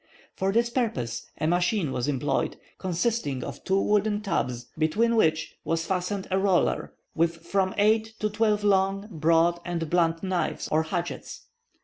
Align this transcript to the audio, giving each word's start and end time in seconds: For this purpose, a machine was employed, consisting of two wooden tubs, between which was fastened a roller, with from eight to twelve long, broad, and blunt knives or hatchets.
For 0.35 0.51
this 0.51 0.71
purpose, 0.71 1.27
a 1.37 1.45
machine 1.45 1.91
was 1.91 2.07
employed, 2.07 2.57
consisting 2.79 3.43
of 3.43 3.63
two 3.63 3.79
wooden 3.79 4.21
tubs, 4.21 4.65
between 4.75 5.15
which 5.15 5.57
was 5.63 5.85
fastened 5.85 6.27
a 6.31 6.39
roller, 6.39 6.95
with 7.13 7.45
from 7.45 7.75
eight 7.77 8.15
to 8.17 8.27
twelve 8.27 8.63
long, 8.63 9.07
broad, 9.11 9.59
and 9.63 9.87
blunt 9.91 10.23
knives 10.23 10.67
or 10.69 10.81
hatchets. 10.81 11.43